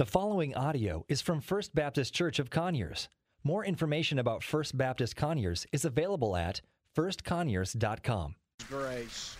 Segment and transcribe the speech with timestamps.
[0.00, 3.10] The following audio is from First Baptist Church of Conyers.
[3.44, 6.62] More information about First Baptist Conyers is available at
[6.96, 8.34] firstconyers.com.
[8.70, 9.36] Grace.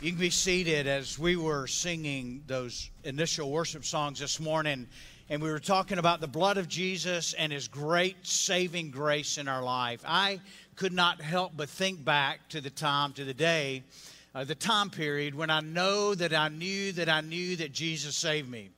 [0.00, 4.88] You can be seated as we were singing those initial worship songs this morning,
[5.28, 9.46] and we were talking about the blood of Jesus and his great saving grace in
[9.46, 10.02] our life.
[10.04, 10.40] I
[10.74, 13.84] could not help but think back to the time, to the day,
[14.34, 18.16] uh, the time period when I know that I knew that I knew that Jesus
[18.16, 18.70] saved me.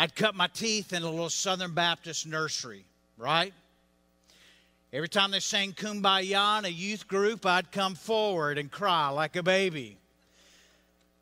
[0.00, 2.86] I'd cut my teeth in a little Southern Baptist nursery,
[3.18, 3.52] right?
[4.94, 9.36] Every time they sang Kumbaya in a youth group, I'd come forward and cry like
[9.36, 9.98] a baby.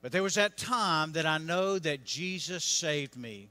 [0.00, 3.48] But there was that time that I know that Jesus saved me.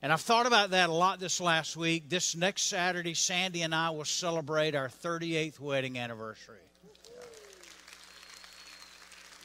[0.00, 2.08] And I've thought about that a lot this last week.
[2.08, 6.56] This next Saturday, Sandy and I will celebrate our 38th wedding anniversary.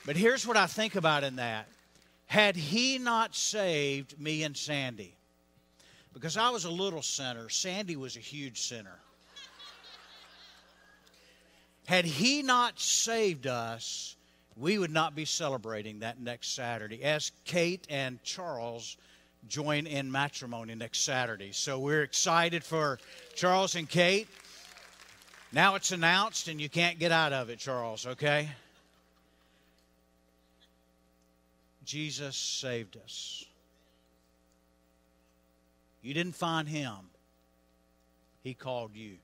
[0.05, 1.67] But here's what I think about in that.
[2.27, 5.16] Had he not saved me and Sandy,
[6.17, 8.97] because I was a little sinner, Sandy was a huge sinner.
[11.85, 14.15] Had he not saved us,
[14.57, 18.97] we would not be celebrating that next Saturday as Kate and Charles
[19.47, 21.51] join in matrimony next Saturday.
[21.51, 22.99] So we're excited for
[23.35, 24.27] Charles and Kate.
[25.53, 28.49] Now it's announced, and you can't get out of it, Charles, okay?
[31.85, 33.45] Jesus saved us.
[36.07, 36.95] You didn't find him,
[38.41, 39.17] he called you.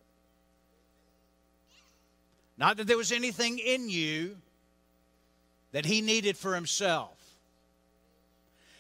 [2.58, 4.36] Not that there was anything in you
[5.72, 7.18] that he needed for himself,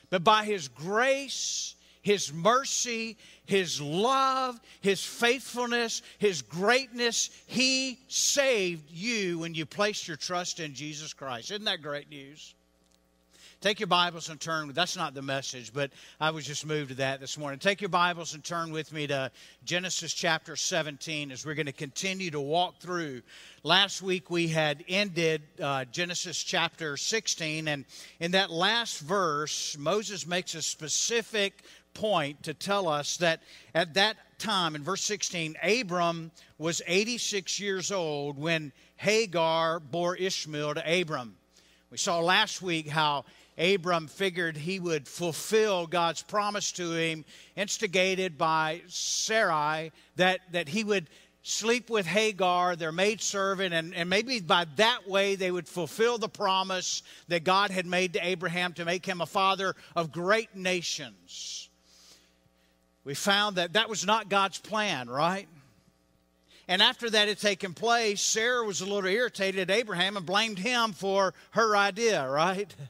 [0.09, 9.39] but by his grace, his mercy, his love, his faithfulness, his greatness, he saved you
[9.39, 11.51] when you placed your trust in Jesus Christ.
[11.51, 12.53] Isn't that great news?
[13.63, 14.73] Take your Bibles and turn.
[14.73, 17.59] That's not the message, but I was just moved to that this morning.
[17.59, 19.31] Take your Bibles and turn with me to
[19.63, 23.21] Genesis chapter 17 as we're going to continue to walk through.
[23.63, 27.85] Last week we had ended uh, Genesis chapter 16, and
[28.19, 33.39] in that last verse, Moses makes a specific point to tell us that
[33.73, 40.73] at that time, in verse 16, Abram was 86 years old when Hagar bore Ishmael
[40.73, 41.37] to Abram.
[41.93, 43.23] We saw last week how
[43.57, 47.25] Abram figured he would fulfill God's promise to him,
[47.55, 51.07] instigated by Sarai, that, that he would
[51.43, 56.29] sleep with Hagar, their maidservant, and, and maybe by that way they would fulfill the
[56.29, 61.69] promise that God had made to Abraham to make him a father of great nations.
[63.03, 65.47] We found that that was not God's plan, right?
[66.69, 70.59] And after that had taken place, Sarah was a little irritated at Abraham and blamed
[70.59, 72.73] him for her idea, right?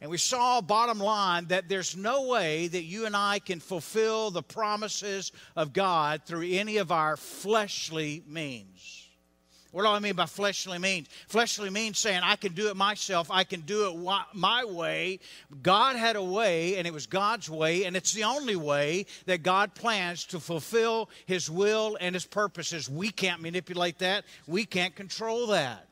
[0.00, 4.30] And we saw, bottom line, that there's no way that you and I can fulfill
[4.30, 9.08] the promises of God through any of our fleshly means.
[9.72, 11.08] What do I mean by fleshly means?
[11.28, 15.18] Fleshly means saying, I can do it myself, I can do it my way.
[15.62, 19.42] God had a way, and it was God's way, and it's the only way that
[19.42, 22.88] God plans to fulfill His will and His purposes.
[22.88, 25.88] We can't manipulate that, we can't control that.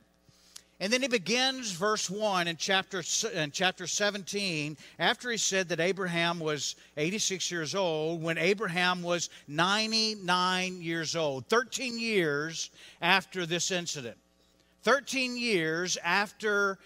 [0.84, 3.02] And then he begins verse 1 in chapter,
[3.32, 9.30] in chapter 17 after he said that Abraham was 86 years old when Abraham was
[9.48, 12.68] 99 years old, 13 years
[13.00, 14.18] after this incident.
[14.82, 16.76] 13 years after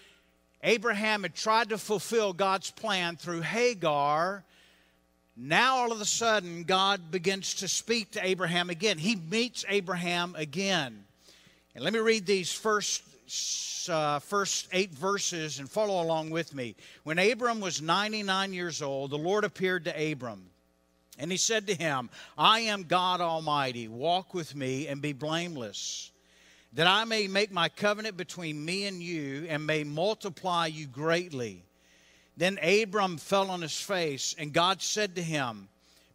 [0.63, 4.45] Abraham had tried to fulfill God's plan through Hagar,
[5.35, 8.97] now all of a sudden God begins to speak to Abraham again.
[8.97, 11.03] He meets Abraham again.
[11.75, 13.03] And let me read these first
[13.89, 16.75] uh, first eight verses and follow along with me.
[17.03, 20.49] When Abram was 99 years old, the Lord appeared to Abram.
[21.17, 23.87] And he said to him, I am God Almighty.
[23.87, 26.11] Walk with me and be blameless,
[26.73, 31.63] that I may make my covenant between me and you and may multiply you greatly.
[32.37, 35.67] Then Abram fell on his face, and God said to him,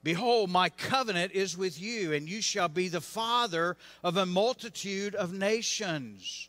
[0.02, 5.14] Behold, my covenant is with you, and you shall be the father of a multitude
[5.14, 6.49] of nations.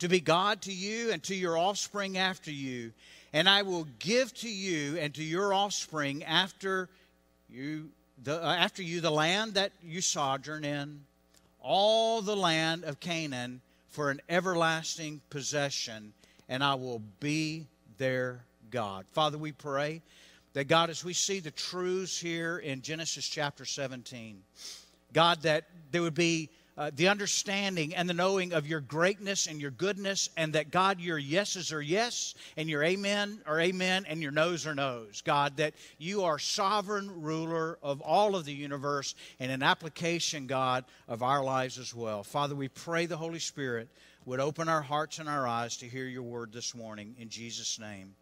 [0.00, 2.92] to be God to you and to your offspring after you.
[3.32, 6.88] And I will give to you and to your offspring after
[7.48, 7.90] you
[8.22, 11.00] the, uh, after you the land that you sojourn in,
[11.62, 16.12] all the land of Canaan for an everlasting possession,
[16.48, 17.66] and I will be
[17.98, 19.06] their God.
[19.12, 20.02] Father, we pray
[20.52, 24.42] that God, as we see the truths here in Genesis chapter 17,
[25.12, 26.50] God, that there would be
[26.80, 30.98] uh, the understanding and the knowing of your greatness and your goodness, and that God,
[30.98, 35.20] your yeses are yes, and your amen are amen, and your noes are noes.
[35.22, 40.86] God, that you are sovereign ruler of all of the universe, and an application, God,
[41.06, 42.22] of our lives as well.
[42.22, 43.90] Father, we pray the Holy Spirit
[44.24, 47.14] would open our hearts and our eyes to hear your word this morning.
[47.18, 48.14] In Jesus' name,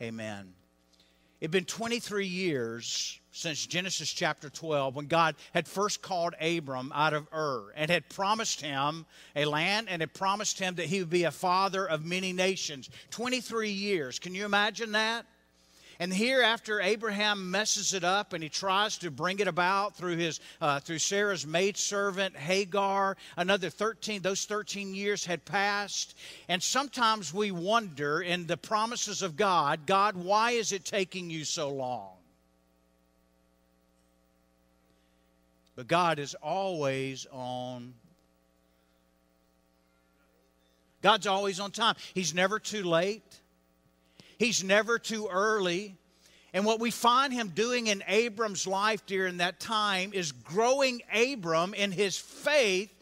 [0.00, 0.54] amen.
[1.40, 6.90] It had been 23 years since Genesis chapter 12 when God had first called Abram
[6.94, 9.04] out of Ur and had promised him
[9.34, 12.88] a land and had promised him that he would be a father of many nations.
[13.10, 14.18] 23 years.
[14.18, 15.26] Can you imagine that?
[15.98, 20.16] And here, after Abraham messes it up and he tries to bring it about through
[20.16, 26.16] his uh, through Sarah's maidservant Hagar, another 13 those 13 years had passed.
[26.48, 31.44] And sometimes we wonder in the promises of God, God, why is it taking you
[31.44, 32.12] so long?
[35.76, 37.94] But God is always on
[41.02, 41.94] God's always on time.
[42.14, 43.40] He's never too late.
[44.38, 45.96] He's never too early.
[46.52, 51.74] And what we find him doing in Abram's life during that time is growing Abram
[51.74, 52.92] in his faith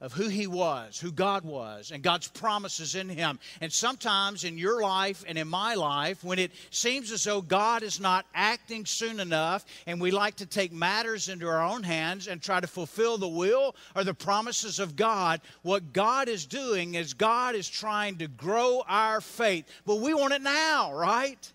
[0.00, 3.38] of who he was, who God was, and God's promises in him.
[3.60, 7.82] And sometimes in your life and in my life, when it seems as though God
[7.82, 12.28] is not acting soon enough, and we like to take matters into our own hands
[12.28, 16.94] and try to fulfill the will or the promises of God, what God is doing
[16.94, 19.66] is God is trying to grow our faith.
[19.86, 21.52] But we want it now, right?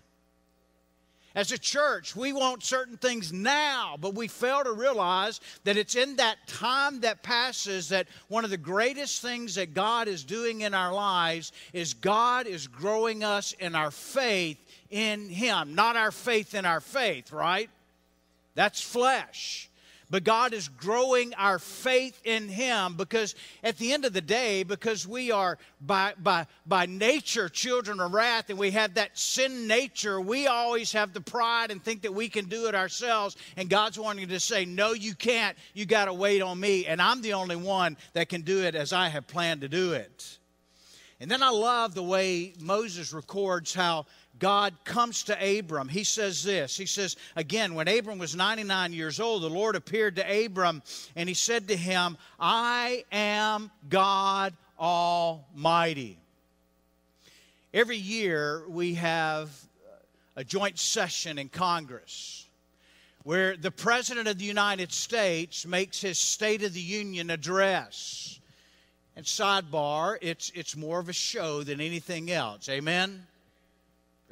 [1.34, 5.94] As a church, we want certain things now, but we fail to realize that it's
[5.94, 10.60] in that time that passes that one of the greatest things that God is doing
[10.60, 14.58] in our lives is God is growing us in our faith
[14.90, 17.70] in Him, not our faith in our faith, right?
[18.54, 19.70] That's flesh
[20.12, 24.62] but God is growing our faith in Him because at the end of the day,
[24.62, 29.66] because we are by, by, by nature children of wrath and we have that sin
[29.66, 33.38] nature, we always have the pride and think that we can do it ourselves.
[33.56, 35.56] And God's wanting to say, No, you can't.
[35.72, 36.84] You got to wait on me.
[36.84, 39.94] And I'm the only one that can do it as I have planned to do
[39.94, 40.38] it.
[41.20, 44.06] And then I love the way Moses records how
[44.38, 45.88] God comes to Abram.
[45.88, 50.16] He says this He says, again, when Abram was 99 years old, the Lord appeared
[50.16, 50.82] to Abram
[51.14, 56.18] and he said to him, I am God Almighty.
[57.74, 59.50] Every year we have
[60.36, 62.46] a joint session in Congress
[63.22, 68.40] where the President of the United States makes his State of the Union address.
[69.14, 72.68] And sidebar, it's, it's more of a show than anything else.
[72.68, 73.26] Amen?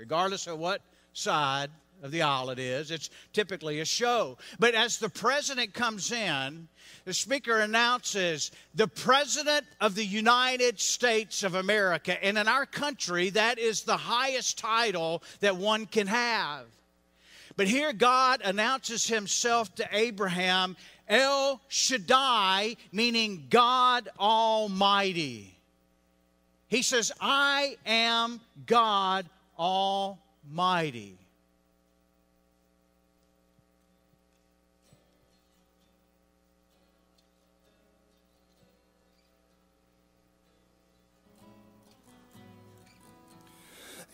[0.00, 0.80] Regardless of what
[1.12, 1.68] side
[2.02, 2.90] of the aisle it is.
[2.90, 4.38] It's typically a show.
[4.58, 6.68] But as the president comes in,
[7.04, 12.22] the speaker announces the President of the United States of America.
[12.24, 16.64] And in our country, that is the highest title that one can have.
[17.58, 25.54] But here God announces himself to Abraham El Shaddai, meaning God Almighty.
[26.68, 29.26] He says, I am God
[29.60, 31.18] Almighty.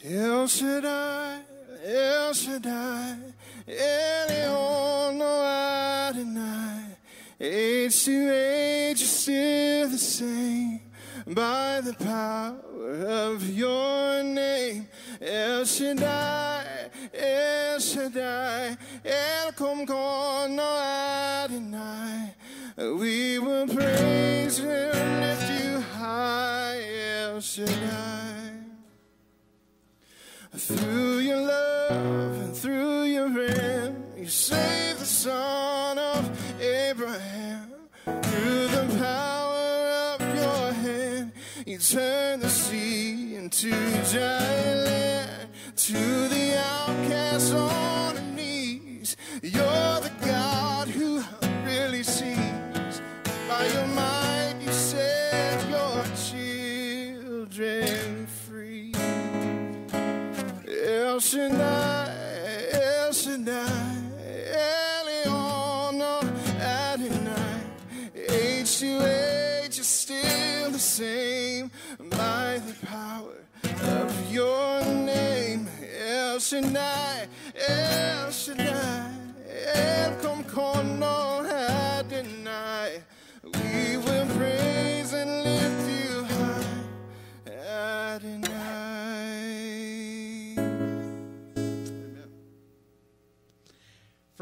[0.04, 1.42] El Shaddai,
[1.84, 3.16] El Shaddai,
[3.68, 5.42] Elion, no
[6.08, 6.96] Adonai.
[7.40, 10.86] Age to age, you're still the same
[11.26, 14.88] by the power of your name.
[15.21, 22.35] El Shaddai, El Shaddai, El Comcon, no Adonai.
[22.76, 26.80] We will praise you and lift you high,
[27.25, 28.52] El Shaddai.
[30.54, 37.73] Through your love and through your ram, you saved the son of Abraham.
[38.04, 39.36] Through the power
[41.76, 43.71] you turned the sea into
[44.11, 45.49] dry land.
[45.76, 47.52] To the outcast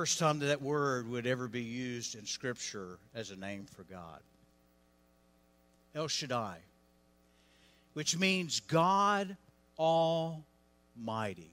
[0.05, 3.85] First time that that word would ever be used in Scripture as a name for
[3.85, 4.21] God.
[5.95, 6.59] El Shaddai,
[7.95, 9.35] which means God
[9.79, 11.49] Almighty.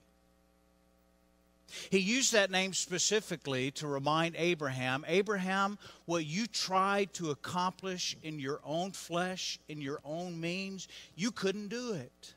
[1.91, 8.37] He used that name specifically to remind Abraham Abraham, what you tried to accomplish in
[8.37, 12.33] your own flesh, in your own means, you couldn't do it.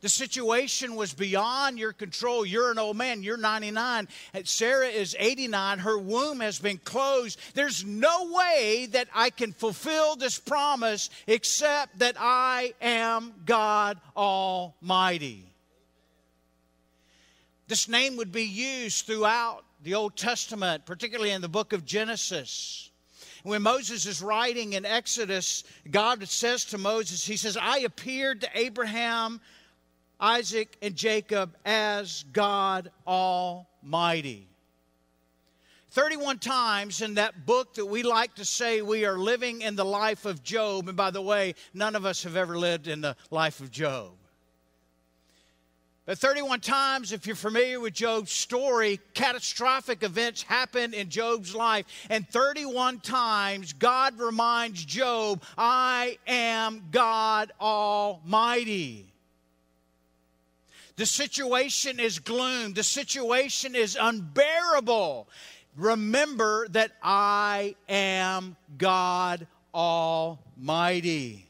[0.00, 2.44] The situation was beyond your control.
[2.44, 3.22] You're an old man.
[3.22, 4.08] You're 99.
[4.44, 5.78] Sarah is 89.
[5.78, 7.38] Her womb has been closed.
[7.54, 15.44] There's no way that I can fulfill this promise except that I am God Almighty.
[17.66, 22.90] This name would be used throughout the Old Testament, particularly in the book of Genesis.
[23.42, 28.48] When Moses is writing in Exodus, God says to Moses, He says, I appeared to
[28.54, 29.40] Abraham,
[30.24, 34.48] Isaac, and Jacob as God Almighty.
[35.90, 39.84] 31 times in that book that we like to say we are living in the
[39.84, 40.88] life of Job.
[40.88, 44.12] And by the way, none of us have ever lived in the life of Job.
[46.06, 51.84] But 31 times, if you're familiar with Job's story, catastrophic events happen in Job's life.
[52.08, 59.13] And 31 times, God reminds Job, I am God Almighty.
[60.96, 65.28] The situation is gloom, the situation is unbearable.
[65.76, 71.48] Remember that I am God Almighty.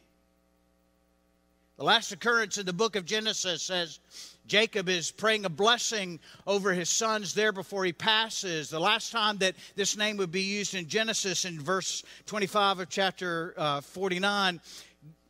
[1.76, 3.98] The last occurrence in the book of Genesis says,
[4.46, 8.68] Jacob is praying a blessing over his sons there before he passes.
[8.70, 12.88] The last time that this name would be used in Genesis, in verse 25 of
[12.88, 14.60] chapter uh, 49,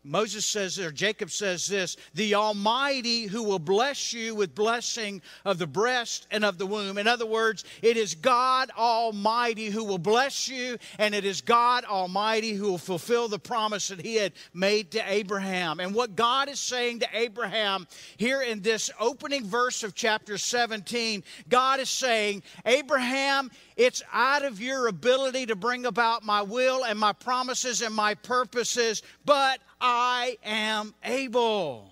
[0.04, 5.58] Moses says, or Jacob says this the Almighty who will bless you with blessing of
[5.58, 6.98] the breast and of the womb.
[6.98, 11.84] In other words, it is God Almighty who will bless you, and it is God
[11.84, 15.80] Almighty who will fulfill the promise that He had made to Abraham.
[15.80, 17.86] And what God is saying to Abraham
[18.18, 24.60] here in this opening verse of chapter 17, God is saying, Abraham, it's out of
[24.60, 30.38] your ability to bring about my will and my promises and my purposes, but I
[30.44, 31.90] am able.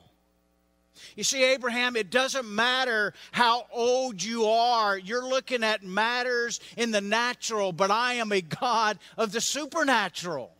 [1.16, 4.96] You see, Abraham, it doesn't matter how old you are.
[4.96, 10.52] You're looking at matters in the natural, but I am a God of the supernatural.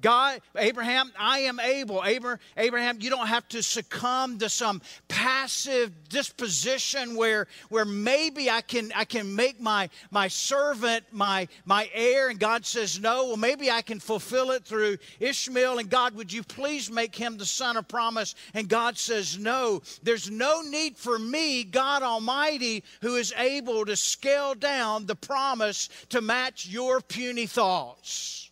[0.00, 2.02] God, Abraham, I am able.
[2.04, 8.92] Abraham, you don't have to succumb to some passive disposition where, where maybe I can,
[8.94, 12.28] I can make my, my servant my, my heir.
[12.28, 13.28] And God says, no.
[13.28, 15.78] Well, maybe I can fulfill it through Ishmael.
[15.78, 18.34] And God, would you please make him the son of promise?
[18.54, 19.82] And God says, no.
[20.02, 25.88] There's no need for me, God Almighty, who is able to scale down the promise
[26.10, 28.45] to match your puny thoughts.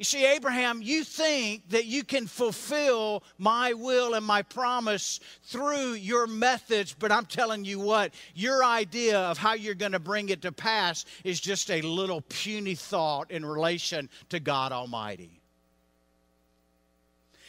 [0.00, 5.92] You see, Abraham, you think that you can fulfill my will and my promise through
[5.92, 10.30] your methods, but I'm telling you what, your idea of how you're going to bring
[10.30, 15.38] it to pass is just a little puny thought in relation to God Almighty.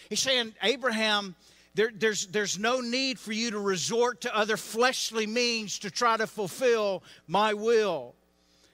[0.09, 1.35] He's saying, Abraham,
[1.73, 6.17] there, there's, there's no need for you to resort to other fleshly means to try
[6.17, 8.13] to fulfill my will.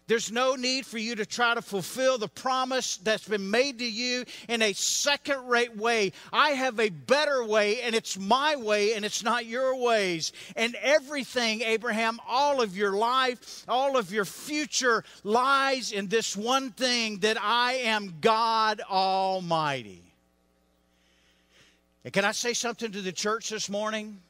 [0.08, 3.86] There's no need for you to try to fulfill the promise that's been made to
[3.86, 6.14] you in a second rate way.
[6.32, 10.32] I have a better way, and it's my way, and it's not your ways.
[10.56, 16.72] And everything, Abraham, all of your life, all of your future lies in this one
[16.72, 20.04] thing that I am God Almighty.
[22.06, 24.22] And can I say something to the church this morning?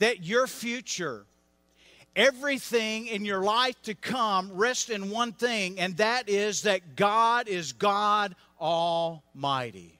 [0.00, 1.24] That your future
[2.20, 7.48] everything in your life to come rests in one thing, and that is that God
[7.48, 9.98] is God Almighty.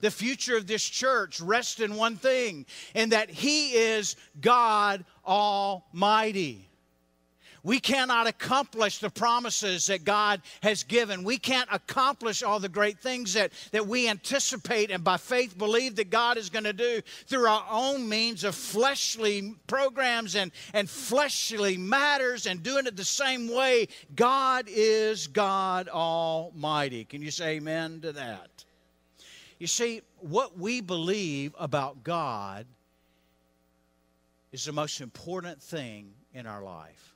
[0.00, 6.65] The future of this church rests in one thing, and that He is God Almighty.
[7.66, 11.24] We cannot accomplish the promises that God has given.
[11.24, 15.96] We can't accomplish all the great things that, that we anticipate and by faith believe
[15.96, 20.88] that God is going to do through our own means of fleshly programs and, and
[20.88, 23.88] fleshly matters and doing it the same way.
[24.14, 27.02] God is God Almighty.
[27.02, 28.64] Can you say amen to that?
[29.58, 32.64] You see, what we believe about God
[34.52, 37.15] is the most important thing in our life.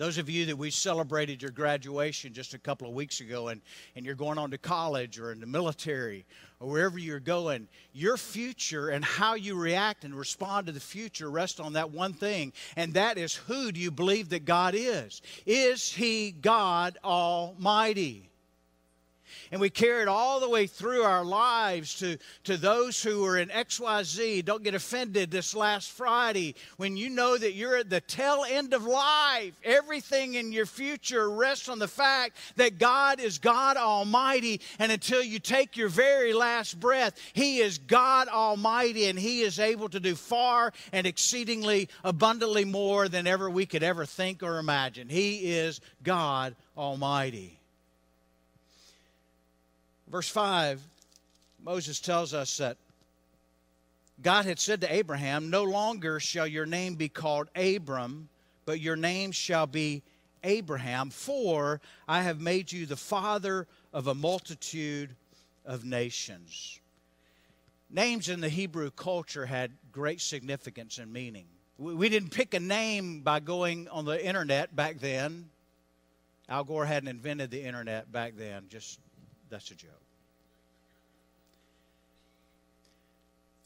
[0.00, 3.60] Those of you that we celebrated your graduation just a couple of weeks ago and,
[3.94, 6.24] and you're going on to college or in the military
[6.58, 11.30] or wherever you're going, your future and how you react and respond to the future
[11.30, 15.20] rest on that one thing, and that is who do you believe that God is?
[15.44, 18.29] Is He God Almighty?
[19.52, 23.38] And we carry it all the way through our lives to, to those who are
[23.38, 24.44] in XYZ.
[24.44, 28.74] Don't get offended this last Friday when you know that you're at the tail end
[28.74, 29.54] of life.
[29.64, 35.22] Everything in your future rests on the fact that God is God Almighty, and until
[35.22, 40.00] you take your very last breath, He is God Almighty, and He is able to
[40.00, 45.08] do far and exceedingly abundantly more than ever we could ever think or imagine.
[45.08, 47.59] He is God Almighty.
[50.10, 50.82] Verse 5,
[51.62, 52.76] Moses tells us that
[54.20, 58.28] God had said to Abraham, No longer shall your name be called Abram,
[58.66, 60.02] but your name shall be
[60.42, 65.14] Abraham, for I have made you the father of a multitude
[65.64, 66.80] of nations.
[67.88, 71.46] Names in the Hebrew culture had great significance and meaning.
[71.78, 75.50] We didn't pick a name by going on the internet back then.
[76.48, 78.98] Al Gore hadn't invented the internet back then, just
[79.50, 79.99] that's a joke.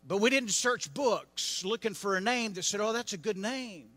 [0.07, 3.39] But we didn't search books looking for a name that said, oh, that's a good
[3.39, 3.89] name.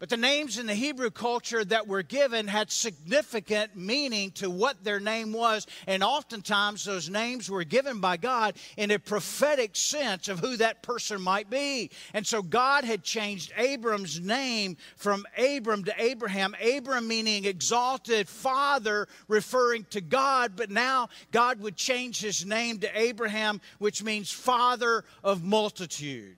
[0.00, 4.82] But the names in the Hebrew culture that were given had significant meaning to what
[4.82, 5.66] their name was.
[5.86, 10.82] And oftentimes those names were given by God in a prophetic sense of who that
[10.82, 11.90] person might be.
[12.14, 16.56] And so God had changed Abram's name from Abram to Abraham.
[16.64, 20.52] Abram meaning exalted father, referring to God.
[20.56, 26.36] But now God would change his name to Abraham, which means father of multitude.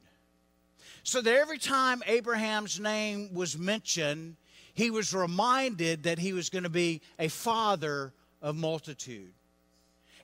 [1.05, 4.37] So that every time Abraham's name was mentioned,
[4.75, 9.33] he was reminded that he was going to be a father of multitude.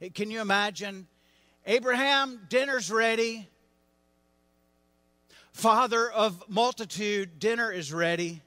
[0.01, 1.07] Eh, can you imagine?
[1.67, 3.49] Abraham, dinner's ready.
[5.53, 8.41] Father of multitude, dinner is ready.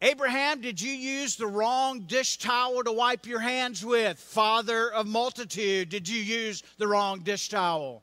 [0.00, 4.18] Abraham, did you use the wrong dish towel to wipe your hands with?
[4.18, 8.02] Father of multitude, did you use the wrong dish towel?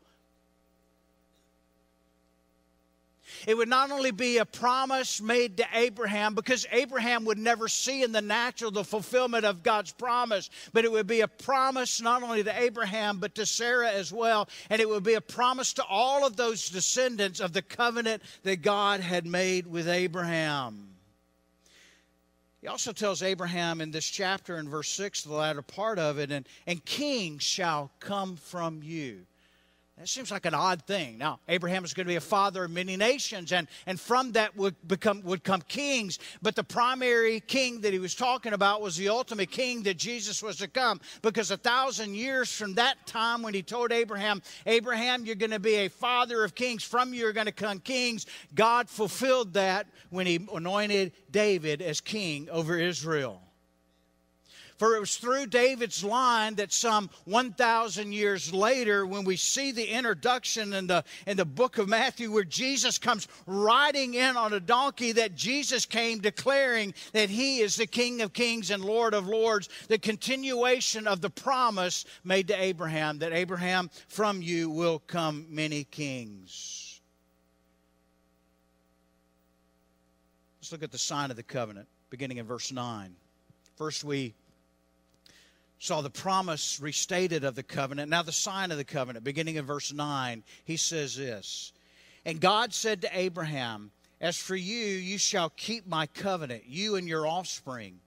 [3.47, 8.03] It would not only be a promise made to Abraham, because Abraham would never see
[8.03, 12.23] in the natural the fulfillment of God's promise, but it would be a promise not
[12.23, 14.47] only to Abraham, but to Sarah as well.
[14.69, 18.61] And it would be a promise to all of those descendants of the covenant that
[18.61, 20.87] God had made with Abraham.
[22.61, 26.31] He also tells Abraham in this chapter in verse 6, the latter part of it,
[26.31, 29.25] and, and kings shall come from you.
[29.97, 31.17] That seems like an odd thing.
[31.17, 34.55] Now, Abraham is going to be a father of many nations, and, and from that
[34.57, 36.17] would become would come kings.
[36.41, 40.41] But the primary king that he was talking about was the ultimate king that Jesus
[40.41, 41.01] was to come.
[41.21, 45.59] Because a thousand years from that time when he told Abraham, Abraham, you're going to
[45.59, 48.25] be a father of kings, from you are going to come kings,
[48.55, 53.41] God fulfilled that when he anointed David as king over Israel.
[54.81, 59.85] For it was through David's line that some 1,000 years later, when we see the
[59.85, 64.59] introduction in the, in the book of Matthew, where Jesus comes riding in on a
[64.59, 69.27] donkey, that Jesus came declaring that he is the King of kings and Lord of
[69.27, 75.45] lords, the continuation of the promise made to Abraham that Abraham, from you will come
[75.47, 77.01] many kings.
[80.59, 83.15] Let's look at the sign of the covenant, beginning in verse 9.
[83.75, 84.33] First, we
[85.81, 88.07] saw the promise restated of the covenant.
[88.07, 91.73] Now, the sign of the covenant, beginning in verse 9, he says this
[92.23, 93.91] And God said to Abraham,
[94.21, 97.99] As for you, you shall keep my covenant, you and your offspring,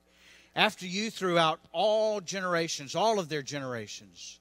[0.54, 4.38] after you throughout all generations, all of their generations.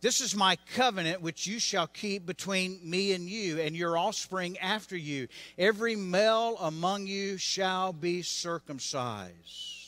[0.00, 4.58] This is my covenant which you shall keep between me and you and your offspring
[4.58, 5.28] after you.
[5.56, 9.81] Every male among you shall be circumcised.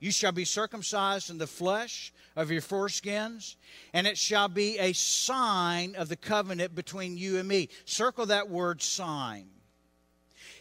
[0.00, 3.56] You shall be circumcised in the flesh of your foreskins,
[3.92, 7.68] and it shall be a sign of the covenant between you and me.
[7.84, 9.48] Circle that word sign.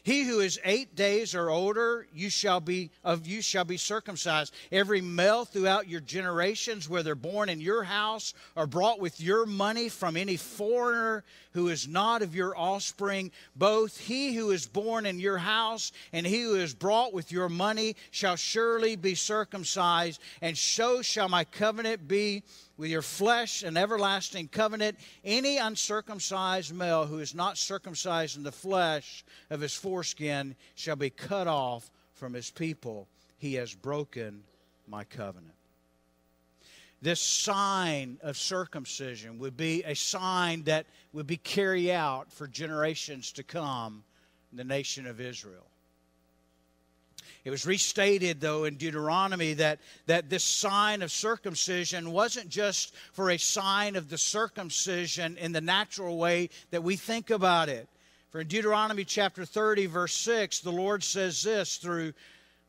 [0.07, 4.53] He who is eight days or older, you shall be of you shall be circumcised.
[4.71, 9.89] Every male throughout your generations, whether born in your house or brought with your money
[9.89, 11.25] from any foreigner
[11.57, 16.23] who is not of your offspring, both he who is born in your house and
[16.23, 21.43] he who is brought with your money shall surely be circumcised, and so shall my
[21.43, 22.43] covenant be
[22.77, 24.99] with your flesh an everlasting covenant.
[25.25, 31.09] Any uncircumcised male who is not circumcised in the flesh of his foreskin shall be
[31.09, 33.07] cut off from his people.
[33.39, 34.43] He has broken
[34.87, 35.56] my covenant.
[37.01, 43.31] This sign of circumcision would be a sign that would be carried out for generations
[43.33, 44.03] to come
[44.51, 45.67] in the nation of Israel.
[47.45, 53.29] It was restated, though, in Deuteronomy that, that this sign of circumcision wasn't just for
[53.29, 57.87] a sign of the circumcision in the natural way that we think about it.
[58.31, 62.13] For in Deuteronomy chapter 30, verse 6, the Lord says this through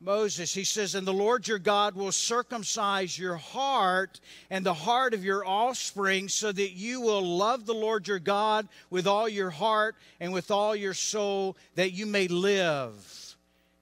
[0.01, 0.55] Moses.
[0.55, 5.25] He says, And the Lord your God will circumcise your heart and the heart of
[5.25, 9.97] your offspring, so that you will love the Lord your God with all your heart
[10.21, 13.28] and with all your soul, that you may live.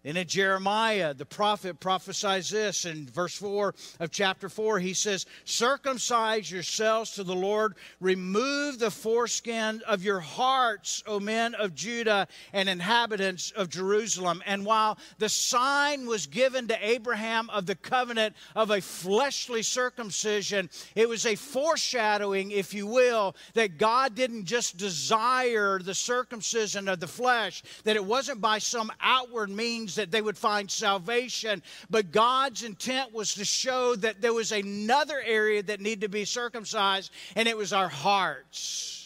[0.06, 4.78] And in Jeremiah, the prophet prophesies this in verse 4 of chapter 4.
[4.78, 11.56] He says, Circumcise yourselves to the Lord, remove the foreskin of your hearts, O men
[11.56, 14.44] of Judah and inhabitants of Jerusalem.
[14.46, 20.70] And while the sign was given to Abraham of the covenant of a fleshly circumcision,
[20.94, 27.00] it was a foreshadowing, if you will, that God didn't just desire the circumcision of
[27.00, 31.62] the flesh, that it wasn't by some outward means that they would find salvation.
[31.90, 36.24] But God's intent was to show that there was another area that needed to be
[36.24, 39.05] circumcised, and it was our hearts.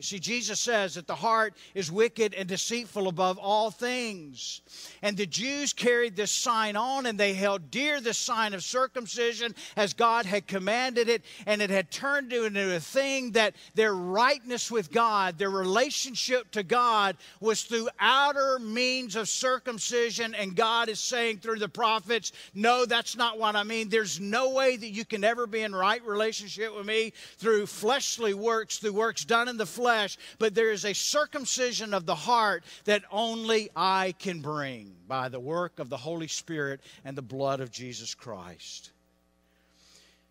[0.00, 4.62] You see, Jesus says that the heart is wicked and deceitful above all things.
[5.02, 9.54] And the Jews carried this sign on and they held dear the sign of circumcision
[9.76, 11.22] as God had commanded it.
[11.44, 16.62] And it had turned into a thing that their rightness with God, their relationship to
[16.62, 20.34] God, was through outer means of circumcision.
[20.34, 23.90] And God is saying through the prophets, No, that's not what I mean.
[23.90, 28.32] There's no way that you can ever be in right relationship with me through fleshly
[28.32, 32.14] works, through works done in the flesh flesh, but there is a circumcision of the
[32.14, 37.22] heart that only I can bring by the work of the Holy Spirit and the
[37.22, 38.92] blood of Jesus Christ.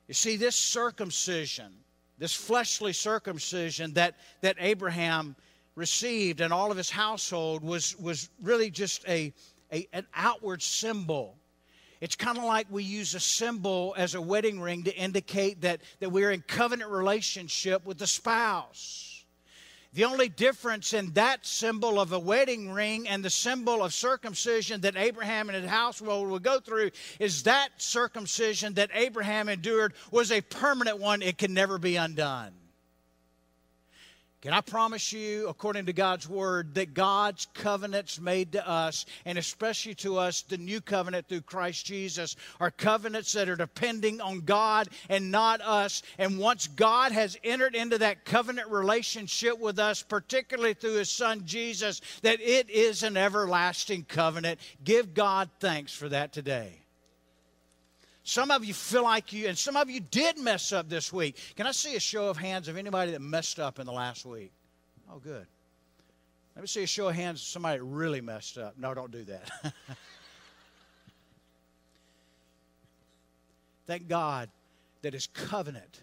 [0.08, 1.74] You see, this circumcision,
[2.18, 5.36] this fleshly circumcision that, that Abraham
[5.76, 9.34] received and all of his household was, was really just a,
[9.74, 11.36] a, an outward symbol
[12.02, 15.82] it's kind of like we use a symbol as a wedding ring to indicate that,
[16.00, 19.09] that we're in covenant relationship with the spouse.
[19.94, 24.82] The only difference in that symbol of a wedding ring and the symbol of circumcision
[24.82, 30.32] that Abraham and his household would go through is that circumcision that Abraham endured was
[30.32, 31.24] a permanent one.
[31.24, 32.59] It can never be undone.
[34.42, 39.38] Can I promise you, according to God's word, that God's covenants made to us, and
[39.38, 44.40] especially to us, the new covenant through Christ Jesus, are covenants that are depending on
[44.40, 46.04] God and not us.
[46.18, 51.42] And once God has entered into that covenant relationship with us, particularly through his son
[51.46, 54.62] Jesus, that it is an everlasting covenant.
[54.86, 56.80] Give God thanks for that today.
[58.30, 61.36] Some of you feel like you, and some of you did mess up this week.
[61.56, 64.24] Can I see a show of hands of anybody that messed up in the last
[64.24, 64.52] week?
[65.12, 65.48] Oh, good.
[66.56, 68.78] Let me see a show of hands of somebody that really messed up.
[68.78, 69.50] No, don't do that.
[73.88, 74.52] Thank God
[75.02, 76.02] that His covenant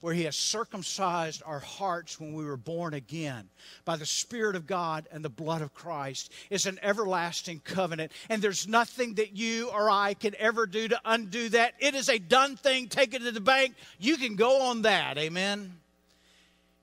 [0.00, 3.48] where He has circumcised our hearts when we were born again
[3.84, 8.12] by the Spirit of God and the blood of Christ, is an everlasting covenant.
[8.28, 11.74] And there's nothing that you or I can ever do to undo that.
[11.78, 12.88] It is a done thing.
[12.88, 13.74] Take it to the bank.
[13.98, 15.18] You can go on that.
[15.18, 15.74] Amen.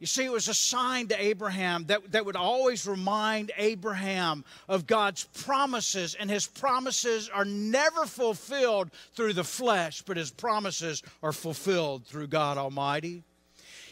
[0.06, 4.86] You see, it was a sign to Abraham that, that would always remind Abraham of
[4.86, 11.32] God's promises, and his promises are never fulfilled through the flesh, but his promises are
[11.32, 13.24] fulfilled through God Almighty.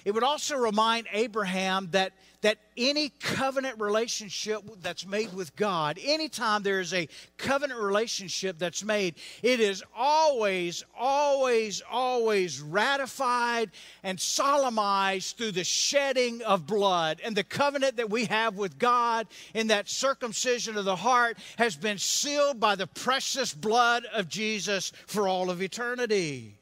[0.06, 2.14] It would also remind Abraham that,
[2.44, 8.84] that any covenant relationship that's made with God, anytime there is a covenant relationship that's
[8.84, 13.72] made, it is always, always, always ratified
[14.04, 17.22] and solemnized through the shedding of blood.
[17.24, 21.78] And the covenant that we have with God in that circumcision of the heart has
[21.78, 26.60] been sealed by the precious blood of Jesus for all of eternity.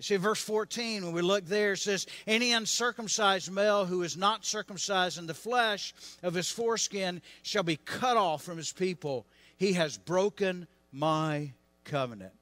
[0.00, 4.16] You see, verse 14, when we look there, it says, Any uncircumcised male who is
[4.16, 9.26] not circumcised in the flesh of his foreskin shall be cut off from his people.
[9.58, 11.52] He has broken my
[11.84, 12.32] covenant.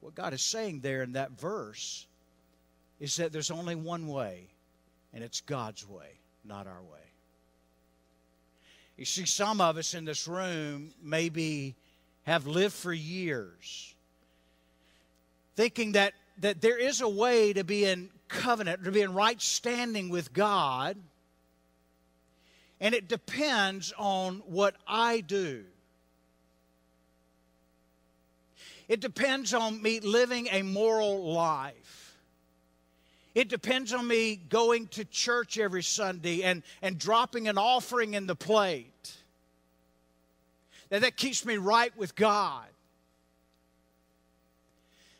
[0.00, 2.06] What God is saying there in that verse
[2.98, 4.48] is that there's only one way,
[5.12, 7.04] and it's God's way, not our way.
[8.96, 11.76] You see, some of us in this room maybe
[12.22, 13.93] have lived for years
[15.56, 19.40] thinking that, that there is a way to be in covenant, to be in right
[19.40, 20.96] standing with God,
[22.80, 25.64] and it depends on what I do.
[28.88, 32.16] It depends on me living a moral life.
[33.34, 38.26] It depends on me going to church every Sunday and, and dropping an offering in
[38.26, 39.16] the plate.
[40.90, 42.66] That, that keeps me right with God.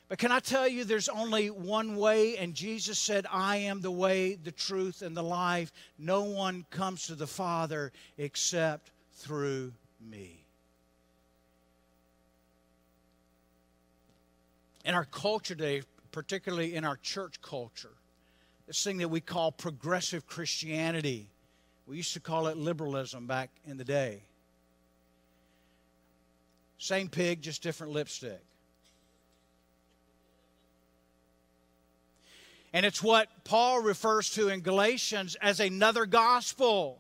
[0.09, 3.91] But can I tell you, there's only one way, and Jesus said, I am the
[3.91, 5.73] way, the truth, and the life.
[5.99, 9.73] No one comes to the Father except through
[10.11, 10.39] me.
[14.85, 17.95] In our culture today, particularly in our church culture,
[18.67, 21.27] this thing that we call progressive Christianity,
[21.87, 24.21] we used to call it liberalism back in the day.
[26.79, 28.43] Same pig, just different lipstick.
[32.75, 36.99] And it's what Paul refers to in Galatians as another gospel.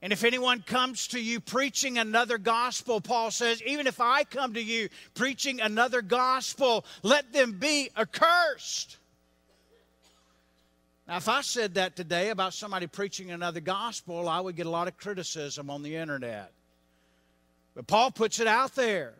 [0.00, 4.54] And if anyone comes to you preaching another gospel, Paul says, even if I come
[4.54, 8.98] to you preaching another gospel, let them be accursed.
[11.08, 14.70] Now, if I said that today about somebody preaching another gospel, I would get a
[14.70, 16.52] lot of criticism on the internet.
[17.74, 19.14] But Paul puts it out there.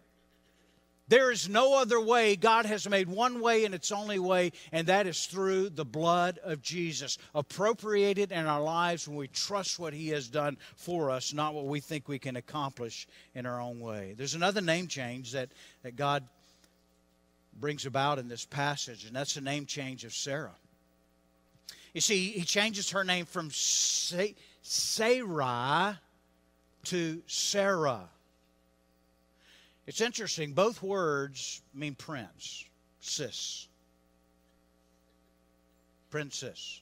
[1.08, 2.34] There is no other way.
[2.34, 6.40] God has made one way and its only way, and that is through the blood
[6.42, 11.32] of Jesus, appropriated in our lives when we trust what He has done for us,
[11.32, 14.14] not what we think we can accomplish in our own way.
[14.16, 15.50] There's another name change that,
[15.84, 16.24] that God
[17.60, 20.56] brings about in this passage, and that's the name change of Sarah.
[21.94, 24.34] You see, He changes her name from Sarai
[26.84, 28.08] to Sarah.
[29.86, 32.64] It's interesting, both words mean prince,
[33.00, 33.68] sis.
[36.10, 36.80] Princess.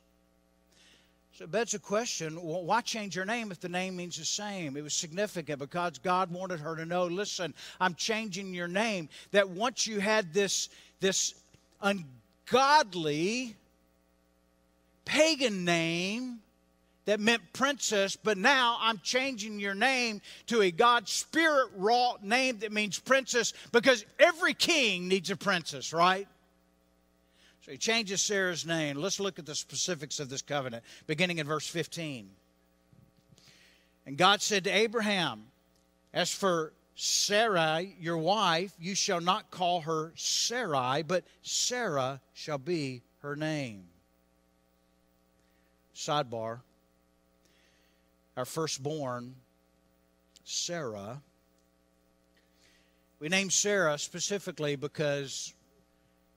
[1.34, 4.24] So it begs a question well, why change your name if the name means the
[4.24, 4.76] same?
[4.76, 9.08] It was significant because God wanted her to know listen, I'm changing your name.
[9.32, 10.68] That once you had this,
[11.00, 11.34] this
[11.82, 13.56] ungodly
[15.04, 16.38] pagan name,
[17.06, 22.58] that meant princess, but now I'm changing your name to a God spirit wrought name
[22.60, 26.26] that means princess because every king needs a princess, right?
[27.62, 28.96] So he changes Sarah's name.
[28.96, 32.28] Let's look at the specifics of this covenant, beginning in verse 15.
[34.06, 35.44] And God said to Abraham,
[36.12, 43.02] As for Sarai, your wife, you shall not call her Sarai, but Sarah shall be
[43.20, 43.84] her name.
[45.94, 46.60] Sidebar
[48.36, 49.34] our firstborn,
[50.44, 51.22] Sarah.
[53.20, 55.54] We named Sarah specifically because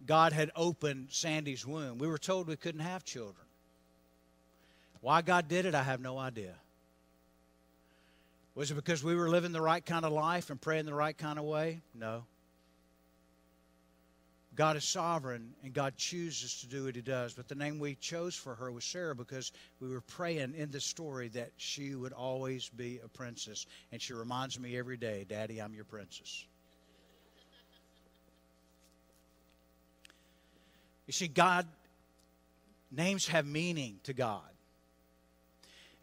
[0.06, 1.98] God had opened Sandy's womb.
[1.98, 3.46] We were told we couldn't have children.
[5.02, 6.56] Why God did it, I have no idea.
[8.56, 11.16] Was it because we were living the right kind of life and praying the right
[11.16, 11.82] kind of way?
[11.94, 12.24] No.
[14.58, 17.36] God is sovereign and God chooses to do what He does.
[17.36, 20.82] But the name we chose for her was Sarah because we were praying in the
[20.82, 23.68] story that she would always be a princess.
[23.92, 26.44] And she reminds me every day, Daddy, I'm your princess.
[31.06, 31.68] You see, God,
[32.92, 34.42] names have meaning to God.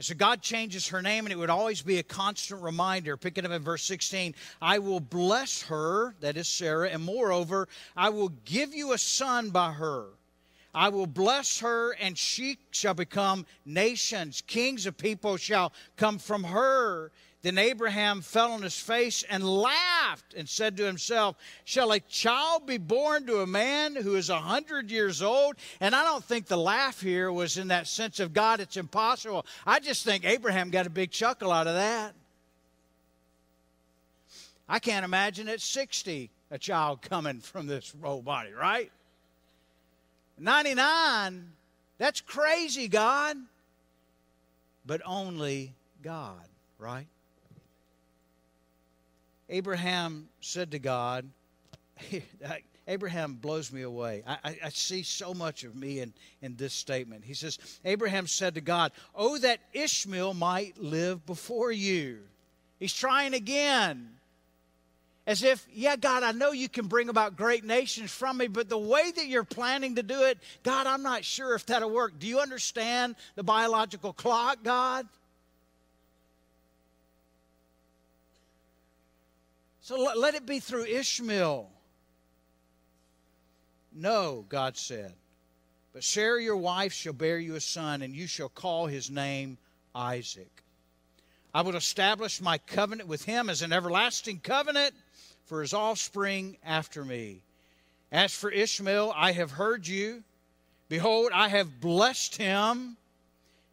[0.05, 3.17] So God changes her name, and it would always be a constant reminder.
[3.17, 8.11] Picking up in verse 16, I will bless her, that is Sarah, and moreover, I
[8.11, 10.09] will give you a son by her.
[10.75, 14.43] I will bless her, and she shall become nations.
[14.47, 17.11] Kings of people shall come from her.
[17.45, 22.65] Then Abraham fell on his face and laughed and said to himself, Shall a child
[22.67, 25.57] be born to a man who is a hundred years old?
[25.79, 29.45] And I don't think the laugh here was in that sense of God, it's impossible.
[29.67, 32.15] I just think Abraham got a big chuckle out of that.
[34.67, 38.91] I can't imagine at 60 a child coming from this old body, right?
[40.39, 41.53] 99,
[41.99, 43.37] that's crazy, God.
[44.87, 46.41] But only God,
[46.79, 47.07] right?
[49.49, 51.29] Abraham said to God,
[52.87, 54.23] Abraham blows me away.
[54.27, 57.25] I, I, I, see so much of me in, in this statement.
[57.25, 62.21] He says, Abraham said to God, Oh, that Ishmael might live before you.
[62.79, 64.11] He's trying again.
[65.27, 68.69] As if, yeah, God, I know you can bring about great nations from me, but
[68.69, 72.19] the way that you're planning to do it, God, I'm not sure if that'll work.
[72.19, 75.09] Do you understand the biological clock, God?
[79.85, 81.71] So let it be through Ishmael.
[83.93, 85.13] No, God said.
[85.93, 89.59] But Sarah, your wife, shall bear you a son, and you shall call his name
[89.95, 90.65] Isaac.
[91.53, 94.95] I will establish my covenant with him as an everlasting covenant
[95.45, 97.43] for his offspring after me.
[98.11, 100.25] As for Ishmael, I have heard you.
[100.89, 102.97] Behold, I have blessed him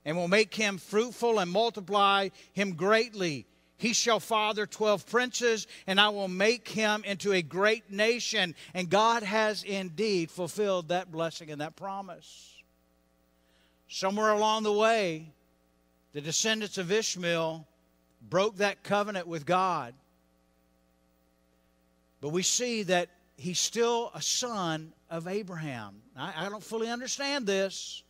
[0.04, 3.45] and will make him fruitful and multiply him greatly.
[3.82, 8.54] He shall father 12 princes, and I will make him into a great nation.
[8.76, 12.62] And God has indeed fulfilled that blessing and that promise.
[13.88, 15.32] Somewhere along the way,
[16.13, 17.65] the descendants of Ishmael
[18.30, 19.96] broke that covenant with God.
[22.22, 26.04] But we see that he's still a son of Abraham.
[26.15, 28.04] I, I, don't fully understand this.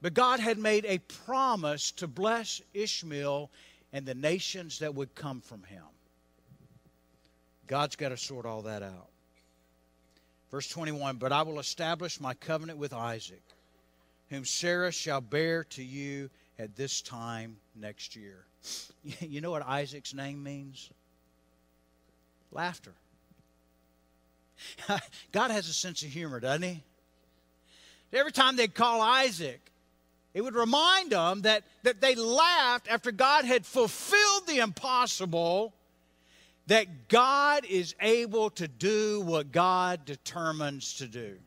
[0.00, 3.50] But God had made a promise to bless Ishmael
[3.92, 5.84] and the nations that would come from him.
[7.66, 9.08] God's got to sort all that out.
[10.50, 13.42] Verse 21 But I will establish my covenant with Isaac,
[14.30, 18.44] whom Sarah shall bear to you at this time next year.
[19.20, 20.90] You know what Isaac's name means?
[22.50, 22.92] Laughter.
[25.32, 26.82] God has a sense of humor, doesn't he?
[28.12, 29.60] Every time they'd call Isaac,
[30.36, 35.72] it would remind them that, that they laughed after God had fulfilled the impossible,
[36.66, 41.38] that God is able to do what God determines to do.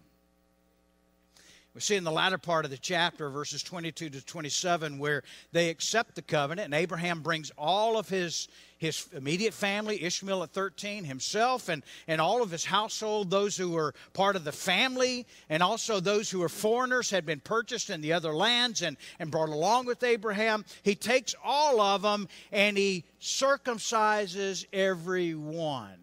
[1.75, 5.21] We see in the latter part of the chapter, verses 22 to 27, where
[5.51, 8.47] they accept the covenant, and Abraham brings all of his,
[8.79, 13.71] his immediate family, Ishmael at 13, himself, and, and all of his household, those who
[13.71, 17.99] were part of the family, and also those who were foreigners, had been purchased in
[17.99, 20.63] the other lands and, and brought along with Abraham.
[20.81, 25.99] He takes all of them and he circumcises every one.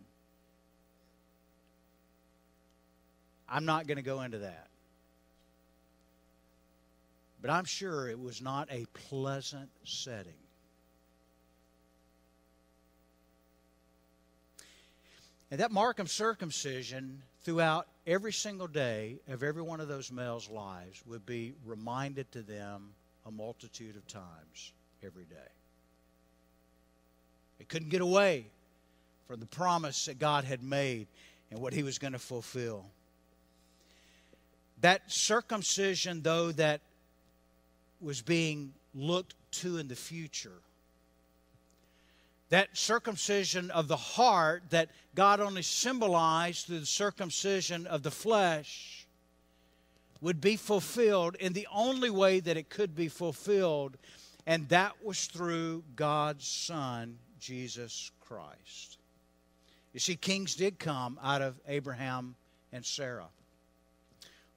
[3.48, 4.68] I'm not going to go into that.
[7.40, 10.34] But I'm sure it was not a pleasant setting.
[15.50, 20.50] And that mark of circumcision throughout every single day of every one of those males'
[20.50, 22.90] lives would be reminded to them
[23.24, 24.72] a multitude of times
[25.04, 25.36] every day.
[27.58, 28.46] They couldn't get away
[29.28, 31.06] from the promise that God had made
[31.50, 32.84] and what he was going to fulfill.
[34.80, 36.80] That circumcision, though, that
[38.00, 40.60] was being looked to in the future.
[42.50, 49.06] That circumcision of the heart that God only symbolized through the circumcision of the flesh
[50.20, 53.96] would be fulfilled in the only way that it could be fulfilled,
[54.46, 58.98] and that was through God's Son, Jesus Christ.
[59.92, 62.36] You see, kings did come out of Abraham
[62.72, 63.28] and Sarah.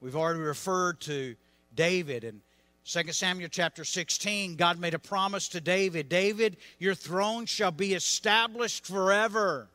[0.00, 1.34] We've already referred to
[1.74, 2.40] David and
[2.90, 7.94] 2 Samuel chapter 16, God made a promise to David David, your throne shall be
[7.94, 9.68] established forever.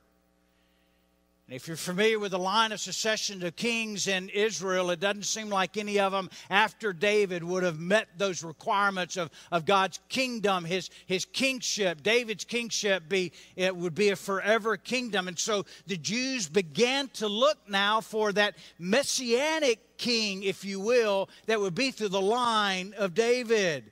[1.47, 5.25] And if you're familiar with the line of succession to kings in Israel, it doesn't
[5.25, 9.99] seem like any of them after David would have met those requirements of, of God's
[10.09, 12.01] kingdom, his, his kingship.
[12.01, 15.27] David's kingship be, it would be a forever kingdom.
[15.27, 21.29] And so the Jews began to look now for that messianic king, if you will,
[21.45, 23.91] that would be through the line of David.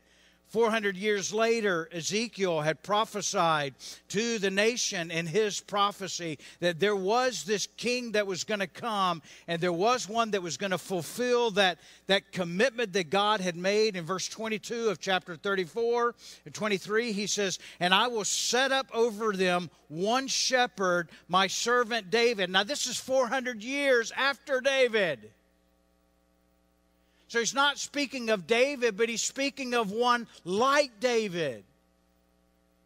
[0.54, 3.74] 400 years later, Ezekiel had prophesied
[4.10, 8.68] to the nation in his prophecy that there was this king that was going to
[8.68, 13.42] come, and there was one that was going to fulfill that, that commitment that God
[13.42, 13.96] had made.
[13.96, 16.14] In verse 22 of chapter 34
[16.46, 22.12] and 23, he says, And I will set up over them one shepherd, my servant
[22.12, 22.52] David.
[22.52, 25.32] Now, this is 400 years after David.
[27.34, 31.64] So he's not speaking of David, but he's speaking of one like David.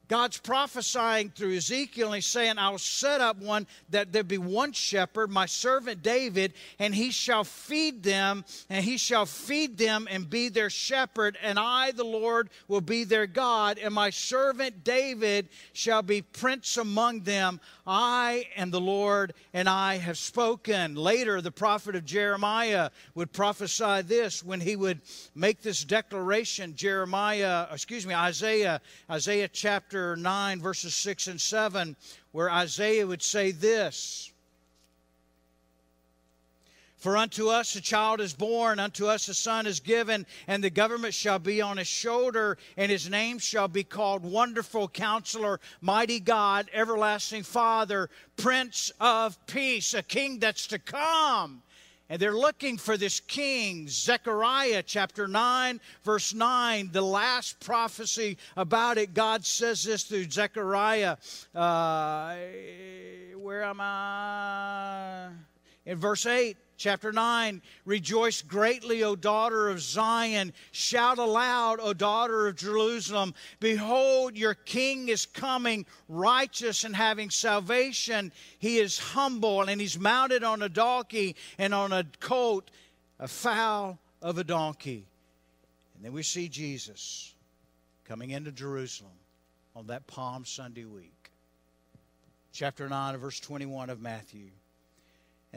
[0.08, 4.72] God's prophesying through Ezekiel, and he's saying, I'll set up one that there be one
[4.72, 10.30] shepherd, my servant David, and he shall feed them, and he shall feed them and
[10.30, 15.50] be their shepherd, and I, the Lord, will be their God, and my servant David
[15.74, 17.60] shall be prince among them.
[17.88, 20.95] I am the Lord, and I have spoken.
[20.95, 24.99] Later, the prophet of Jeremiah would prophesy this when he would
[25.33, 26.75] make this declaration.
[26.75, 31.95] Jeremiah, excuse me, Isaiah, Isaiah chapter 9, verses 6 and 7,
[32.33, 34.33] where Isaiah would say this.
[37.08, 40.70] For unto us a child is born, unto us a son is given, and the
[40.70, 46.20] government shall be on his shoulder, and his name shall be called Wonderful Counselor, Mighty
[46.20, 51.64] God, Everlasting Father, Prince of Peace, a king that's to come.
[52.10, 53.88] And they're looking for this king.
[53.88, 59.14] Zechariah chapter 9, verse 9, the last prophecy about it.
[59.14, 61.16] God says this through Zechariah.
[61.55, 62.36] Uh,
[63.38, 65.30] where am I?
[65.86, 70.53] In verse 8 chapter 9 Rejoice greatly, O daughter of Zion.
[70.71, 73.34] Shout aloud, O daughter of Jerusalem.
[73.59, 78.32] Behold, your king is coming, righteous and having salvation.
[78.59, 82.71] He is humble, and he's mounted on a donkey and on a colt,
[83.19, 85.05] a foal of a donkey.
[85.95, 87.34] And then we see Jesus
[88.05, 89.11] coming into Jerusalem
[89.75, 91.32] on that Palm Sunday week.
[92.53, 94.49] Chapter 9, verse 21 of Matthew.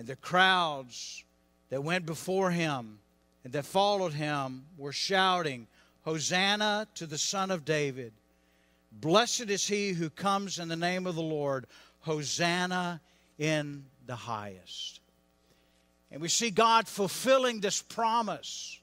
[0.01, 1.25] And the crowds
[1.69, 3.01] that went before him
[3.45, 5.67] and that followed him were shouting,
[6.07, 8.15] Hosanna to the Son of David.
[8.91, 11.67] Blessed is he who comes in the name of the Lord.
[11.99, 13.03] Hosanna
[13.37, 15.01] in the highest.
[16.11, 18.81] And we see God fulfilling this promise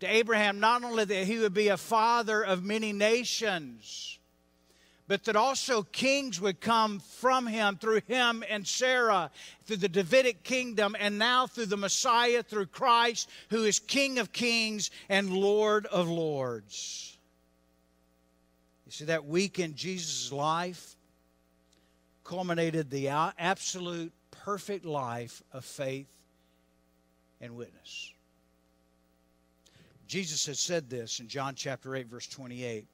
[0.00, 4.17] to Abraham, not only that he would be a father of many nations,
[5.08, 9.30] but that also kings would come from him through him and Sarah,
[9.64, 14.32] through the Davidic kingdom, and now through the Messiah, through Christ, who is King of
[14.32, 17.16] kings and Lord of lords.
[18.84, 20.94] You see, that week in Jesus' life
[22.22, 26.06] culminated the absolute perfect life of faith
[27.40, 28.12] and witness.
[30.06, 32.86] Jesus had said this in John chapter 8, verse 28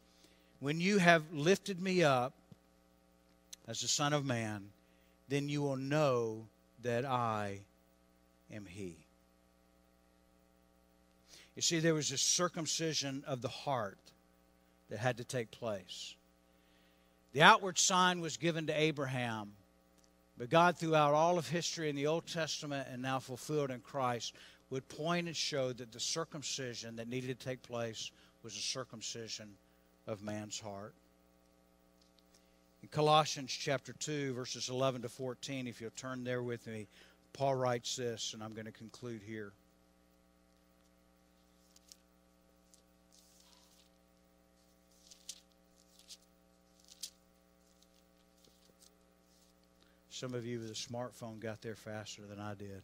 [0.64, 2.32] When you have lifted me up
[3.68, 4.70] as the Son of Man,
[5.28, 6.46] then you will know
[6.80, 7.60] that I
[8.50, 8.96] am He.
[11.54, 13.98] You see, there was a circumcision of the heart
[14.88, 16.14] that had to take place.
[17.34, 19.52] The outward sign was given to Abraham,
[20.38, 24.32] but God, throughout all of history in the Old Testament and now fulfilled in Christ,
[24.70, 28.10] would point and show that the circumcision that needed to take place
[28.42, 29.58] was a circumcision
[30.06, 30.94] of man's heart.
[32.82, 36.86] In Colossians chapter 2, verses 11 to 14, if you'll turn there with me,
[37.32, 39.52] Paul writes this, and I'm going to conclude here.
[50.10, 52.82] Some of you with a smartphone got there faster than I did.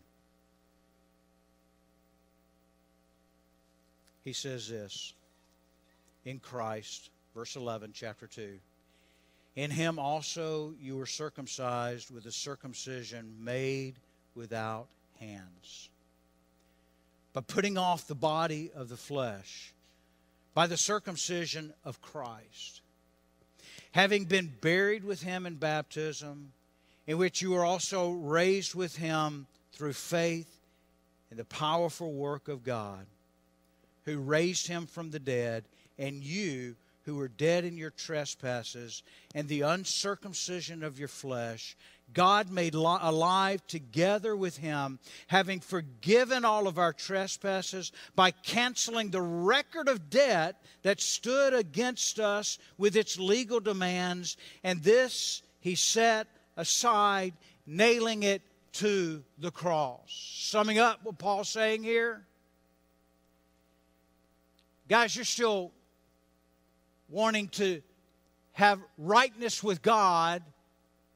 [4.25, 5.15] He says this
[6.25, 8.59] in Christ, verse 11, chapter 2.
[9.57, 13.95] In him also you were circumcised with a circumcision made
[14.35, 14.87] without
[15.19, 15.89] hands.
[17.33, 19.73] By putting off the body of the flesh,
[20.55, 22.81] by the circumcision of Christ,
[23.93, 26.53] having been buried with him in baptism
[27.07, 30.61] in which you were also raised with him through faith
[31.31, 33.07] in the powerful work of God,
[34.05, 35.65] who raised him from the dead,
[36.01, 36.75] and you
[37.05, 39.03] who were dead in your trespasses
[39.35, 41.77] and the uncircumcision of your flesh,
[42.13, 44.99] God made alive together with him,
[45.29, 52.19] having forgiven all of our trespasses by canceling the record of debt that stood against
[52.19, 54.37] us with its legal demands.
[54.65, 56.27] And this he set
[56.57, 57.35] aside,
[57.67, 58.43] nailing it
[58.73, 60.09] to the cross.
[60.09, 62.25] Summing up what Paul's saying here.
[64.89, 65.71] Guys, you're still
[67.11, 67.83] wanting to
[68.53, 70.43] have rightness with God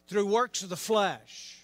[0.08, 1.60] through works of the flesh.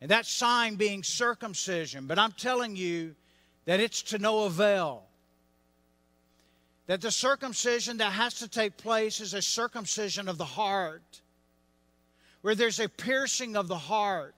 [0.00, 2.06] And that sign being circumcision.
[2.06, 3.14] But I'm telling you
[3.66, 5.04] that it's to no avail.
[6.86, 11.20] That the circumcision that has to take place is a circumcision of the heart,
[12.40, 14.34] where there's a piercing of the heart,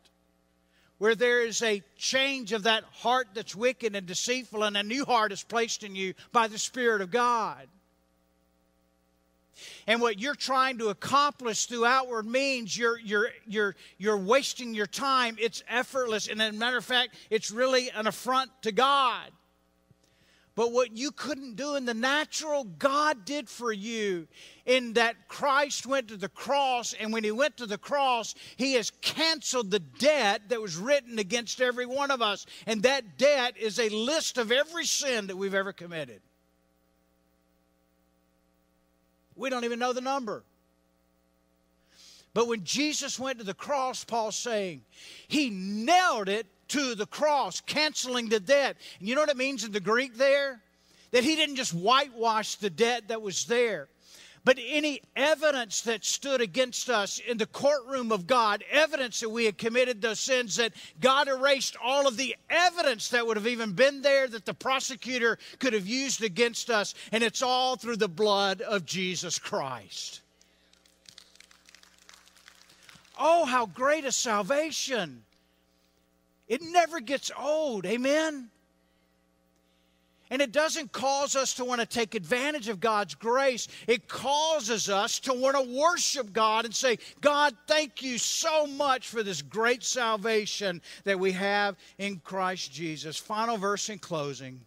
[0.98, 5.04] where there is a change of that heart that's wicked and deceitful, and a new
[5.04, 7.68] heart is placed in you by the Spirit of God.
[9.86, 14.86] And what you're trying to accomplish through outward means you're, you're, you're, you're wasting your
[14.86, 15.36] time.
[15.38, 16.28] It's effortless.
[16.28, 19.30] And as a matter of fact, it's really an affront to God.
[20.54, 24.28] But what you couldn't do in the natural, God did for you
[24.66, 26.92] in that Christ went to the cross.
[26.92, 31.18] And when he went to the cross, he has canceled the debt that was written
[31.18, 32.44] against every one of us.
[32.66, 36.20] And that debt is a list of every sin that we've ever committed.
[39.42, 40.44] We don't even know the number.
[42.32, 44.82] But when Jesus went to the cross, Paul's saying,
[45.26, 48.76] he nailed it to the cross, canceling the debt.
[49.00, 50.62] And you know what it means in the Greek there?
[51.10, 53.88] That he didn't just whitewash the debt that was there.
[54.44, 59.44] But any evidence that stood against us in the courtroom of God, evidence that we
[59.44, 63.72] had committed those sins, that God erased all of the evidence that would have even
[63.72, 68.08] been there that the prosecutor could have used against us, and it's all through the
[68.08, 70.22] blood of Jesus Christ.
[73.16, 75.22] Oh, how great a salvation!
[76.48, 78.50] It never gets old, amen?
[80.32, 83.68] And it doesn't cause us to want to take advantage of God's grace.
[83.86, 89.08] It causes us to want to worship God and say, God, thank you so much
[89.08, 93.18] for this great salvation that we have in Christ Jesus.
[93.18, 94.62] Final verse in closing.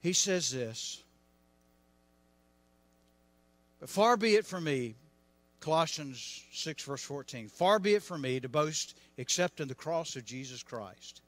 [0.00, 1.02] He says this
[3.80, 4.94] But far be it from me,
[5.58, 10.14] Colossians 6, verse 14, far be it from me to boast except in the cross
[10.14, 11.22] of Jesus Christ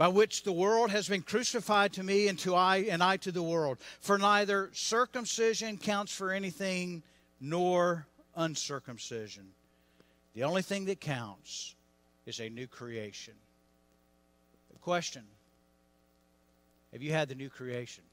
[0.00, 3.30] by which the world has been crucified to me and to I and I to
[3.30, 3.76] the world.
[4.00, 7.02] For neither circumcision counts for anything
[7.38, 9.48] nor uncircumcision.
[10.32, 11.74] The only thing that counts
[12.24, 13.34] is a new creation.
[14.72, 15.22] The question
[16.92, 18.04] Have you had the new creation?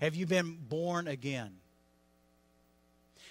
[0.00, 1.52] Have you been born again?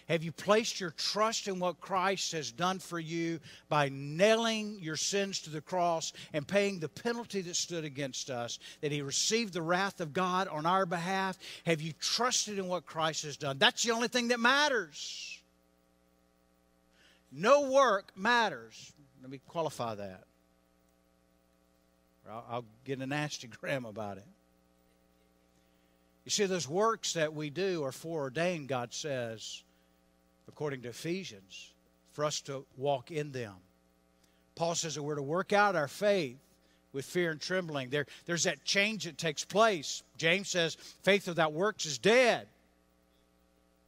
[0.07, 3.39] Have you placed your trust in what Christ has done for you
[3.69, 8.59] by nailing your sins to the cross and paying the penalty that stood against us,
[8.81, 11.39] that He received the wrath of God on our behalf?
[11.65, 13.57] Have you trusted in what Christ has done?
[13.57, 15.39] That's the only thing that matters.
[17.31, 18.93] No work matters.
[19.23, 20.23] Let me qualify that.
[22.29, 24.25] I'll, I'll get a nasty gram about it.
[26.25, 29.63] You see, those works that we do are foreordained, God says,
[30.47, 31.73] according to Ephesians,
[32.11, 33.55] for us to walk in them.
[34.55, 36.37] Paul says that we're to work out our faith
[36.93, 37.89] with fear and trembling.
[37.89, 40.01] There, there's that change that takes place.
[40.17, 42.47] James says faith without works is dead.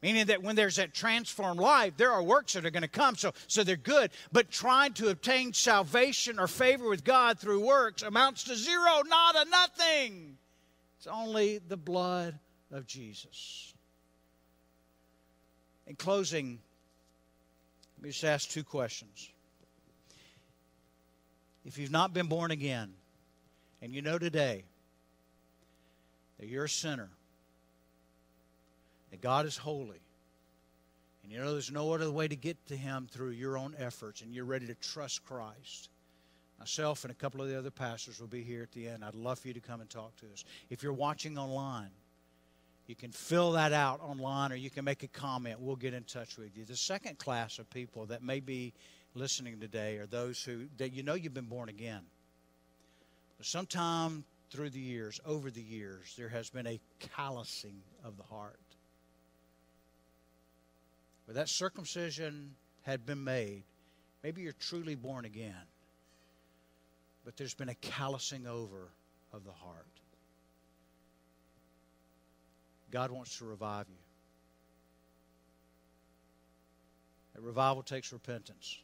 [0.02, 3.16] Meaning that when there's that transformed life, there are works that are going to come,
[3.16, 4.12] so, so they're good.
[4.32, 9.36] But trying to obtain salvation or favor with God through works amounts to zero, not
[9.36, 10.38] a nothing.
[10.98, 12.38] It's only the blood
[12.72, 13.74] of Jesus.
[15.88, 16.60] In closing,
[17.98, 19.30] let me just ask two questions.
[21.66, 22.94] If you've not been born again,
[23.82, 24.64] and you know today
[26.40, 27.10] that you're a sinner,
[29.12, 30.02] that God is holy,
[31.24, 34.22] and you know there's no other way to get to Him through your own efforts,
[34.22, 35.90] and you're ready to trust Christ,
[36.60, 39.06] myself and a couple of the other pastors will be here at the end.
[39.06, 40.44] I'd love for you to come and talk to us.
[40.70, 41.92] If you're watching online,
[42.88, 45.60] you can fill that out online or you can make a comment.
[45.60, 46.64] We'll get in touch with you.
[46.66, 48.74] The second class of people that may be
[49.14, 52.02] listening today are those who that you know you've been born again.
[53.38, 58.24] But sometime through the years, over the years, there has been a callousing of the
[58.24, 58.60] heart.
[61.26, 63.64] Where that circumcision had been made,
[64.24, 65.54] maybe you're truly born again,
[67.26, 68.88] but there's been a callousing over
[69.34, 69.86] of the heart.
[72.92, 73.96] God wants to revive you.
[77.36, 78.80] That revival takes repentance.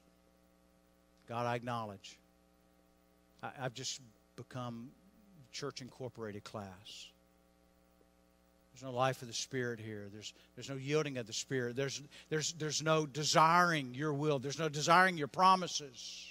[1.28, 2.18] God, I acknowledge.
[3.42, 4.02] I, have just
[4.36, 4.90] become
[5.52, 7.08] church incorporated class.
[8.74, 10.08] There's no life of the Spirit here.
[10.12, 11.76] There's, there's no yielding of the Spirit.
[11.76, 14.40] There's, there's, there's no desiring your will.
[14.40, 16.28] There's no desiring your promises.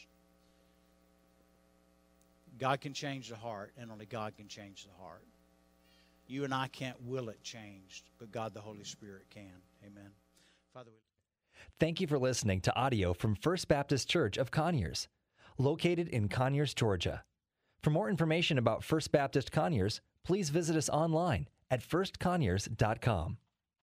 [2.59, 5.23] God can change the heart, and only God can change the heart.
[6.27, 9.63] You and I can't will it changed, but God the Holy Spirit can.
[9.85, 10.11] Amen.
[10.73, 10.99] Father, we
[11.79, 15.09] Thank you for listening to audio from First Baptist Church of Conyers,
[15.59, 17.25] located in Conyers, Georgia.
[17.83, 23.39] For more information about First Baptist Conyers, please visit us online at firstconyers.com.